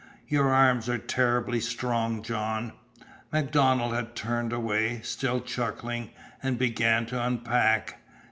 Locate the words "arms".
0.51-0.89